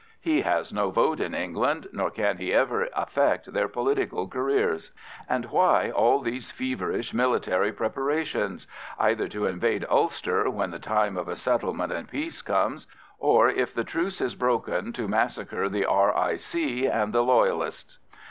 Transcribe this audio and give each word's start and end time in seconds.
He 0.19 0.41
has 0.41 0.73
no 0.73 0.89
vote 0.89 1.19
in 1.19 1.35
England, 1.35 1.87
nor 1.91 2.09
can 2.09 2.37
he 2.37 2.51
ever 2.51 2.87
affect 2.95 3.53
their 3.53 3.67
political 3.67 4.27
careers. 4.27 4.89
And 5.29 5.45
why 5.51 5.91
all 5.91 6.21
these 6.21 6.49
feverish 6.49 7.13
military 7.13 7.71
preparations? 7.71 8.65
Either 8.97 9.27
to 9.27 9.45
invade 9.45 9.85
Ulster 9.87 10.49
when 10.49 10.71
the 10.71 10.79
time 10.79 11.17
of 11.17 11.27
a 11.27 11.35
settlement 11.35 11.93
and 11.93 12.09
peace 12.09 12.41
comes, 12.41 12.87
or, 13.19 13.47
if 13.49 13.75
the 13.75 13.83
Truce 13.83 14.21
is 14.21 14.33
broken, 14.33 14.91
to 14.93 15.07
massacre 15.07 15.69
the 15.69 15.85
R.I.C. 15.85 16.87
and 16.87 17.13
the 17.13 17.21
Loyalists. 17.21 17.99